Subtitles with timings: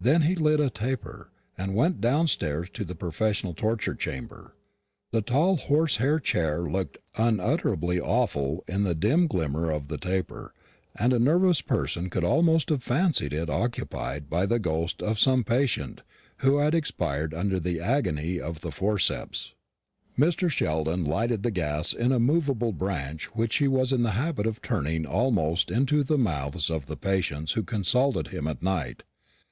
[0.00, 4.56] Then he lit a taper, and went downstairs to the professional torture chamber.
[5.12, 10.52] The tall horsehair chair looked unutterably awful in the dim glimmer of the taper,
[10.96, 15.44] and a nervous person could almost have fancied it occupied by the ghost of some
[15.44, 16.02] patient
[16.38, 19.54] who had expired under the agony of the forceps.
[20.18, 20.50] Mr.
[20.50, 24.60] Sheldon lighted the gas in a movable branch which he was in the habit of
[24.62, 29.04] turning almost into the mouths of the patients who consulted him at night.